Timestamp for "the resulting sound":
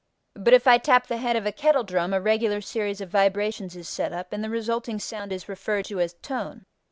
4.43-5.31